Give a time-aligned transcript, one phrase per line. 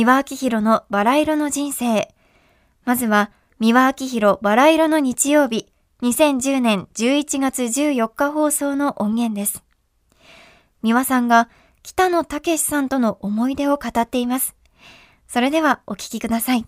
[0.00, 2.08] 三輪明宏のバラ色の人生。
[2.86, 5.66] まずは、三輪明宏バラ色の日曜日、
[6.00, 9.62] 2010年11月14日放送の音源です。
[10.80, 11.50] 三輪さんが
[11.82, 14.56] 北野武さんとの思い出を語っています。
[15.28, 16.64] それではお聞きください。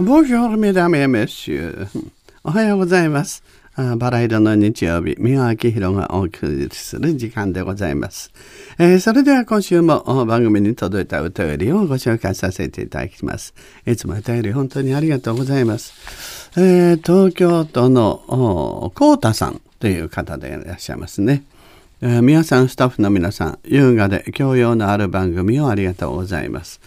[0.00, 1.86] Bonjour, mesdames et messieurs.
[2.42, 3.44] おはようございます。
[3.98, 8.32] バラ色の日曜日、三輪明宏がお送りする時間でございます。
[8.78, 13.52] えー、それでは今週も番組に届いたお便りをご紹介させていただきます。
[13.84, 16.50] いつもお便り本当にありがとうございます。
[16.56, 21.44] えー、東京都のコータさんという方でいらっしゃいますね。
[22.00, 26.80] えー、皆さん、スタッフの皆さん、優雅で教養のある番組をありがとうございます。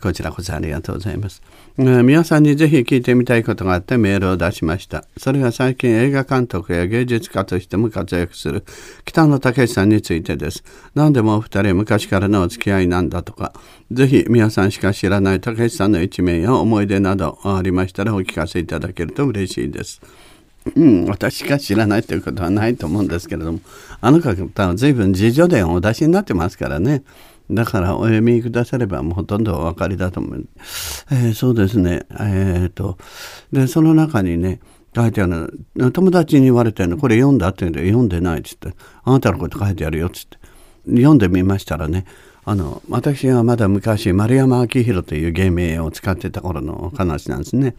[0.00, 1.42] こちらこそありがとうございます。
[1.76, 5.04] 皆さんにぜひ聞いてみたいことがあってメールを出しました。
[5.16, 8.64] それが最近映画監督や芸術家としても活躍する
[9.04, 10.62] 北野武さんについてです。
[10.94, 13.52] 何でもお二人昔からのお付き合いなんだとか、
[13.90, 20.00] ぜひ皆さんしか知らない武さんの一面や思い出などありましたらお聞かせいただけると嬉しいです。
[20.76, 23.60] うん、私しか知らないということはないと思うんですけれども、
[24.00, 27.02] あの方は随分自助伝をお出しになってますからね。
[27.50, 30.46] だからお読みくださればもうほとんどお分かりだと思う。
[31.10, 32.06] えー、そうですね。
[32.12, 32.96] えー、と、
[33.52, 34.60] で、その中にね、
[34.94, 40.38] 書いてある友達に言われてるの、これ読んだって言うんで、読んでないっつって、あなたのこと書いてあるよっつって。
[40.86, 42.04] 読んでみましたらね、
[42.44, 47.74] あの、私がまだ昔、丸山明宏という芸名を使ってた頃の話なんですね。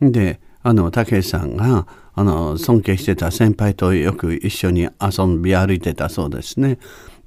[0.00, 6.78] で、あの、武さんが、あの、尊敬してた先輩とよく一緒に遊び歩いてたそうですね。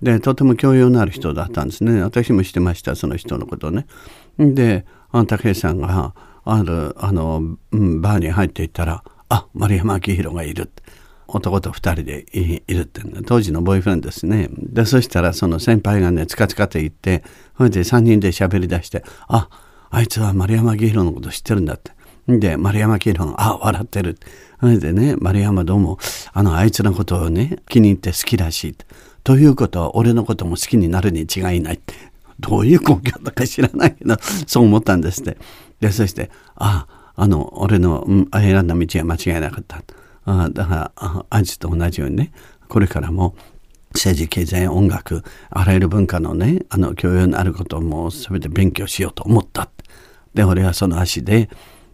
[0.01, 2.01] で、とても教養のある人だったんですね。
[2.01, 3.85] 私も知ってました、その人のことね。
[4.37, 6.13] で、武井さんが、
[6.45, 10.71] ある、あの、バーに入っていったら、あ、丸山明宏がいる。
[11.31, 14.49] 男と二人でいるって、当時のボーイフレンドですね。
[14.51, 17.23] で、そしたらその先輩がね、つかつかと言って、
[17.55, 19.47] それで三人で喋り出して、あ、
[19.91, 21.91] あいつは丸山明宏のこと知ってるんだって。
[22.27, 24.17] で、丸山明宏が、あ、笑ってる。
[24.59, 25.99] それでね、丸山どうも、
[26.33, 28.75] あの、あいつのことをね、気に入って好きらしい。
[29.23, 31.79] ということは俺のことも好きになるに違いない。
[32.39, 34.15] どういう根拠だか知らないけど、
[34.47, 35.37] そう思ったんですって。
[35.81, 39.83] で、そして、ああ、あの、俺の、うん、選んだ道は間違いなかった。
[40.25, 42.31] あだからあ、あいつと同じようにね、
[42.67, 43.35] これからも
[43.93, 49.69] 政治、経済、音楽、あらゆる文化のね、あの、教養のあることも全て勉強しようと思った。
[50.33, 51.49] で、俺はその足で、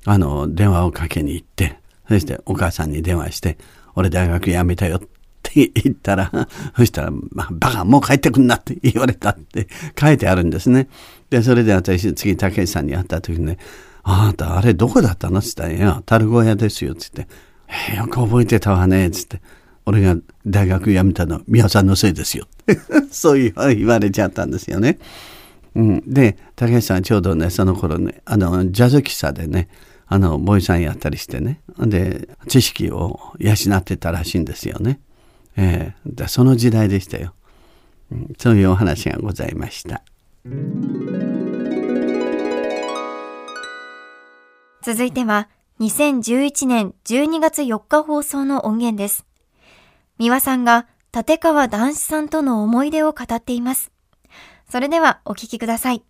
[0.05, 3.57] あの、電話をかけに行って、そしてお母さんに電話して、
[3.95, 5.07] 俺大学辞めたよって
[5.55, 6.31] 言ったら、
[6.75, 9.67] そしたら、まあ、バカ、もう帰ってくんなって言われたって
[9.99, 10.88] 書いてあるんですね。
[11.29, 13.57] で、それで私、次、武さんに会った時にね、
[14.03, 15.39] あなた、あれどこだったの？
[15.39, 17.27] って言ったら、いや、樽小屋ですよ、つって。
[17.67, 19.41] えー、よく覚えてたわね、つって。
[19.85, 22.47] 俺が大学辞めたの、宮さんのせいですよ。
[23.11, 24.99] そういう言われちゃったんですよね。
[25.75, 29.67] うん、で、武さんちょうどね、その頃ね、あの、ジャズ喫茶でね、
[30.07, 31.61] あの、ボイさんやったりしてね。
[31.79, 34.99] で、知識を養ってたらしいんですよね。
[35.57, 37.33] えー、その時代でしたよ、
[38.11, 40.03] うん、そういうお話がございました。
[44.83, 45.49] 続いては
[45.79, 49.25] 2011年12月4日放送の音源です。
[50.19, 53.91] 三輪さんが立川談志さんとの思い出を語っています。
[54.69, 56.03] それではお聞きください。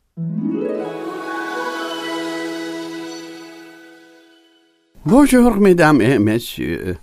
[5.05, 6.97] Bonjour, mesdames et messieurs.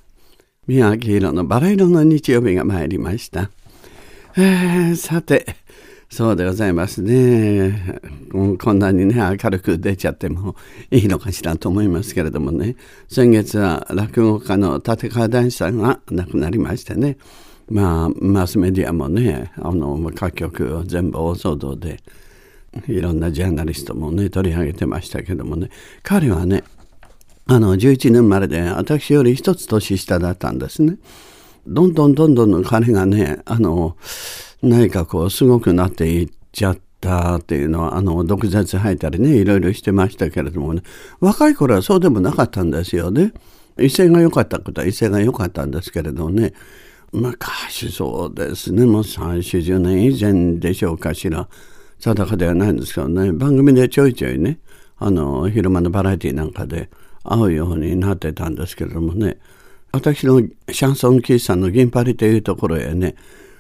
[0.69, 3.51] 宮城色のバラ色の日曜日が参りました。
[4.37, 5.57] えー、さて、
[6.09, 7.99] そうでございますね。
[8.31, 10.55] こんなにね、明るく出ちゃっても
[10.93, 12.77] いいのかしらと思いますけれどもね。
[13.09, 17.17] 先月は落語家の立川談志さんが亡くなりましてね。
[17.69, 21.99] まあ、マスメディアもね、あの、各局を全部大騒動で、
[22.87, 25.71] いろんなジャーナリストもね、取り上げてましたけどもね。
[26.05, 26.63] 彼はね、
[27.53, 30.97] あの11年までで私より一つ年下だったんですね。
[31.67, 33.99] どんどんどんどん彼がねあの
[34.63, 40.83] 何かこうすごくなっていっちゃったっていうのはあの毒舌吐いたりねいろいろしてましたけれどもね。
[41.21, 43.35] 若い頃はそうでもなかったんですよね。
[43.79, 46.55] 威勢が良かったことは威勢が良かったんですけれどね。
[47.13, 48.87] 昔そうですね。
[48.87, 51.47] もう340年以前でしょうかしら。
[52.01, 53.31] 定かではないんですけどね。
[53.31, 54.59] 番組でちょいちょいね
[54.97, 56.89] あの昼間のバラエティなんかで
[57.25, 59.39] 会うようになってたんですけれどもね
[59.93, 63.15] 私のシャンソン喫茶の銀パリというところへね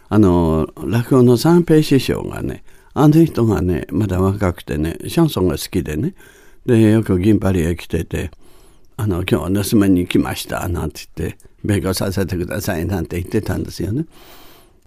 [0.09, 2.65] あの落語の三平師匠がね
[2.95, 6.15] あの人がねまだ若くてねシャンソンが好きでね
[6.67, 8.31] でよく銀パリへ来てて
[8.97, 14.07] 「あの今日は盗みに来ました」なんて言って「勉強させてください」なんて言ってたんですよね。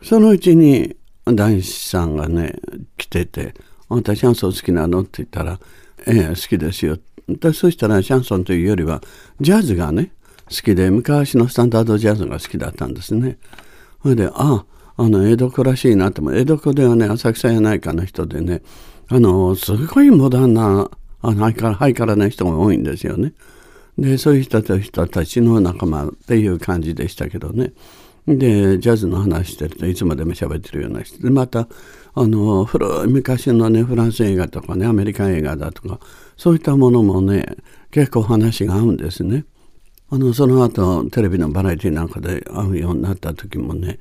[0.02, 0.96] そのうちに
[1.26, 2.56] 男子さんがね
[2.98, 3.56] 来てて
[3.90, 5.60] 「あんたシャンソン好きなの?」って言ったら
[6.06, 9.02] 「ええ好きですよ」ってでそしたらシャンソンというよりは
[9.42, 10.12] ジャズがね
[10.50, 13.38] 好きで昔のスタンダードジャズが好きだったんですね。
[14.04, 14.66] それであ
[14.98, 18.62] あの江戸っ子らしいなと思う江戸っ子ではね浅草やないかの人でね
[19.10, 20.90] あのすごいモダンな
[21.22, 23.34] あのハイカラハイカラな人が多いんですよね。
[23.98, 27.74] でそういう人たちの仲間っていう感じでしたけどね。
[28.28, 31.68] でジャズの話してるといつまでも喋ってるような人でまた
[32.16, 36.00] あの古い昔のねフランス映画とかねアメリカ映画だとか
[36.38, 37.58] そういったものもね
[37.92, 39.46] 結構話が合うんですね。
[40.10, 44.00] あのその後テレビのバラエティなんかで会うようになった時もね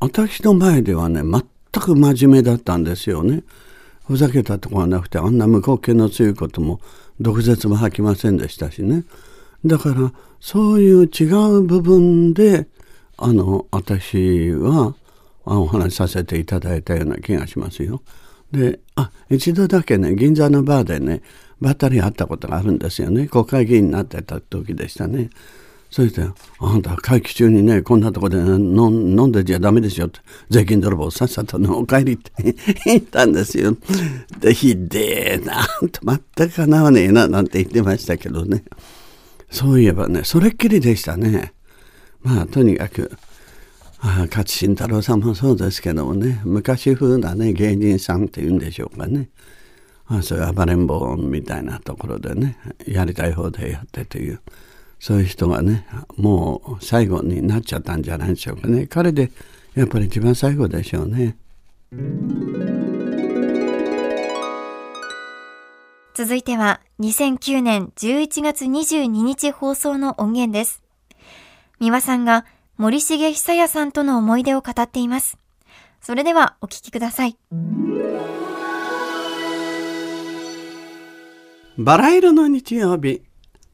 [0.00, 1.42] 私の前ではね全
[1.82, 3.42] く真面目だったんですよね。
[4.06, 6.80] ふざけたとこはなくてあんな無口径の強いことも
[7.20, 9.04] 毒舌も吐きませんでしたしね。
[9.64, 11.24] だからそういう違
[11.58, 12.66] う部分で
[13.16, 14.94] あの私は
[15.46, 18.02] お話しさせていただいたような気がしますよ。
[18.54, 21.22] であ一度だけね銀座のバーでね
[21.60, 25.30] ばったり会ったことがあるんですよね国会議員になってた時でしたね。
[25.90, 26.28] それで
[26.58, 30.18] 「あんた会期中にねこんなとこで、飲んでちゃダメですよ」って
[30.50, 32.32] 「税金泥棒さっさとのお帰り」って
[32.84, 33.76] 言ったんですよ。
[34.40, 35.64] でひでえな
[36.36, 38.64] 全くかなわねえななんて言ってましたけどね
[39.50, 41.52] そういえばねそれっきりでしたね。
[42.24, 43.12] まあとにかく
[44.06, 49.30] 勝新太郎さんもそうですけどもね昔風なね芸人さんっていうんでしょうかね
[50.06, 54.40] あそういう暴れん坊みたいなところでねやりたい方でやってという
[55.00, 55.86] そういう人がね
[56.16, 59.30] もう最後になっちゃったんじゃないでしょうかね彼で
[59.74, 61.36] やっぱり一番最後でしょうね。
[66.14, 70.80] 続いては2009年11月22日放送の音源です。
[71.80, 75.38] 三輪さんが森重久彌さんとの思い出を語っています。
[76.00, 77.38] それではお聞きください。
[81.78, 83.22] バラ色の日曜日、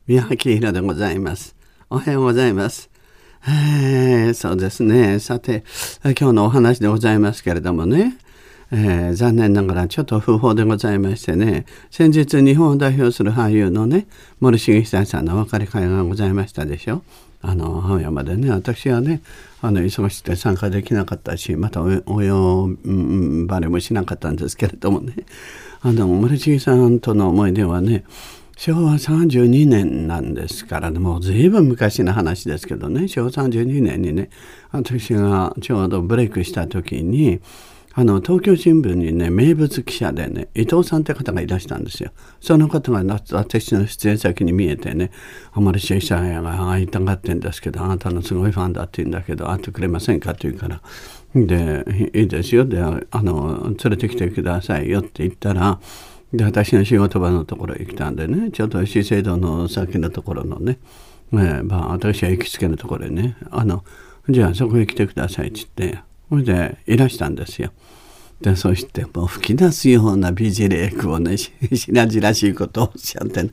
[0.07, 1.57] 宮脇宏でございます。
[1.89, 2.91] おはようございます。
[3.49, 5.19] えー、そうですね。
[5.19, 5.65] さて、
[6.05, 8.19] 今日のお話でございますけれどもね、
[8.73, 14.07] えー、残念ながらちょっと不法でございましてね、先日日本を代表する俳優のね、
[14.41, 17.03] 森重久さんのお別れ会がございましたでしょ。
[17.43, 19.23] あの青山でね私はね
[19.63, 22.69] あの忙しくて参加できなかったしまたお呼
[23.47, 25.15] ばれもしなかったんですけれどもね。
[25.83, 28.05] あの森重さんとの思い出はね
[28.59, 33.09] 昭和32年なんですからもう随分昔の話ですけどね。
[33.09, 34.29] 昭和32年にね
[34.71, 37.41] 私がちょうどブレイクした時に
[37.93, 42.13] あの東京新聞にね名物記者でね伊藤さんって方がいらしたんですよ。
[42.41, 45.11] その方が私の出演先に見えてね
[45.53, 50.81] 「あまり主者が会いたがってんですけどあなたのすごいファンだ」って言うんだけど会ってくれませんかって言うから
[51.35, 55.81] 「でいいですよ」であの「連れてきてくださいよ」って言ったら
[56.33, 60.79] で私の仕事場のところへ来たんでねちょっと資生堂の先のところのね、
[61.33, 63.83] ねまあ、私は行きつけのところへねあの
[64.29, 66.10] じゃあそこへ来てくださいって言って。
[66.31, 67.73] それでいらしたんですよ。
[68.41, 73.51] でそしてもう吹き出すような美辞麗句をね白々しいことをおっしゃって、ね、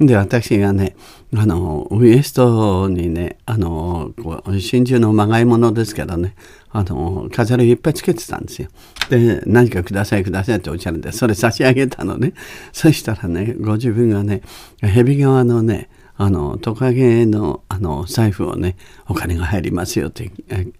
[0.00, 0.96] で私がね
[1.36, 6.34] あのウエストにねあのこう真珠のまがいものですけどね
[6.70, 8.68] あの飾りいっぱいつけてたんですよ。
[9.08, 12.32] で何かくださいくださいっておっしゃるんでそれ差し上げたのね
[12.72, 14.42] そしたらねご自分がね
[14.80, 18.76] 蛇側のねあのトカゲのあの財布をね
[19.08, 20.30] お金が入りますよって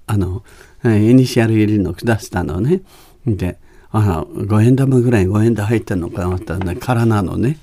[0.07, 0.45] あの
[0.85, 2.83] イニシャル入りの下したのね。
[3.27, 3.59] で、
[3.97, 7.59] あ五円玉ぐらい五円玉入ってるのかなったらね、空なのね。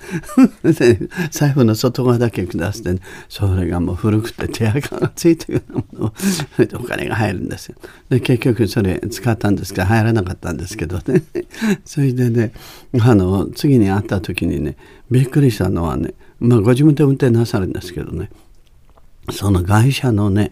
[1.30, 7.76] 財布の外側だけ下して、ね、それがもう古くて手垢がついてるようなものを、それでお金が入るんですよ。
[8.10, 11.22] で、結局それ使ったんですけど、入らなかったんですけどね。
[11.84, 12.54] それでね、
[13.02, 14.78] あの、次に会った時にね、
[15.12, 18.30] びっくりしたのはね、まあご自分で運転なさるんですけどね、
[19.32, 20.52] その会社のね、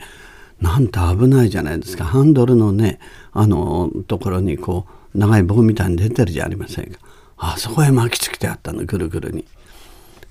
[0.61, 2.05] なんて危ないじゃないですか。
[2.05, 2.99] ハンドルのね
[3.33, 6.99] あのところにこう長い棒みたいに出てるじゃありませんか。
[7.37, 9.45] あそこへ巻きつけてあったのぐるぐるに。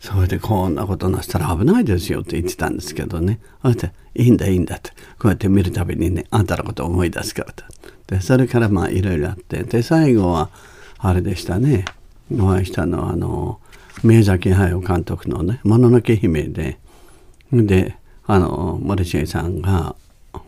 [0.01, 3.41] それでこんなことなしたら危ないですよって言ってたんですけどね。
[3.63, 4.91] あていいんだいいんだって。
[5.19, 7.65] こうやって見るたびにねあんたのこと思い出すからと。
[8.07, 9.65] でそれからまあいろいろあって。
[9.65, 10.51] で最後は
[10.99, 11.85] あれでしたね。
[12.33, 13.61] お会いしたのはあの
[14.03, 16.79] 宮崎駿監督のね「もののけ姫で」
[17.53, 19.97] であの森重さんが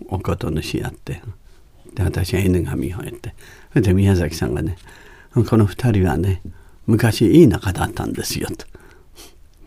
[0.08, 1.22] おこと主やって
[1.94, 3.34] で私は犬神をやって
[3.70, 4.76] それで宮崎さんがね
[5.32, 6.42] この2人はね
[6.86, 8.66] 昔いい仲だったんですよと。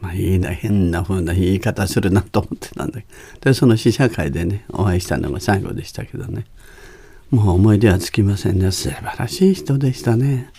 [0.01, 3.07] まあいいな変な風な言い方するなと思ってたんだけ
[3.41, 6.45] どでその試写会でねお会いしたのが最後でしたけどね
[7.31, 10.51] もう思い出はつきませんね素晴らしい人でしたね。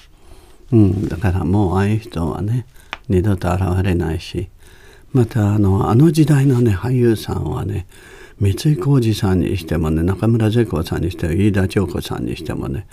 [0.72, 2.66] うん、だからもうああいう人はね
[3.08, 4.48] 二度と現れないし
[5.12, 7.86] またあのあの時代のね俳優さんはね
[8.40, 12.86] 三井浩二さんにしてもね中村世子さんにしても飯田長子さんにしてもね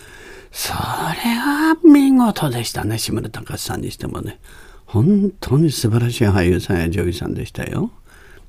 [0.52, 4.40] それは見事でしたね志村隆さんにしてもね
[4.86, 7.92] 本当に素晴らしい俳優さんや女優さんでしたよ。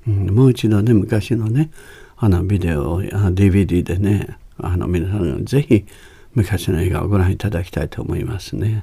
[0.09, 1.71] うん、もう一度ね昔のね
[2.17, 5.87] あのビデオ DVD でねあの皆さんぜひ
[6.35, 8.83] 昔の映画をご覧いただきたいと思いますね。